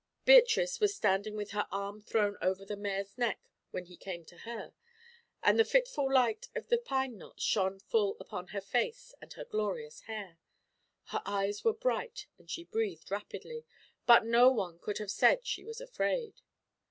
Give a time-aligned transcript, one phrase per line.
[0.25, 4.37] Beatrice was standing with her arm thrown over the mare's neck when he came to
[4.39, 4.73] her,
[5.43, 9.45] and the fitful light of the pine knots shone full upon her face and her
[9.45, 10.39] glorious hair.
[11.09, 13.63] Her eyes were bright and she breathed rapidly,
[14.07, 16.41] but no one could have said she was afraid.